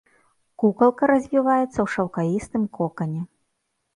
Кукалка 0.61 1.09
развіваецца 1.11 1.67
ў 1.67 1.85
шаўкавістым 1.95 2.63
кокане. 2.79 3.21